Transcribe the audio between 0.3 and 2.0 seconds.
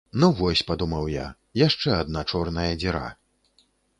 вось, падумаў я, яшчэ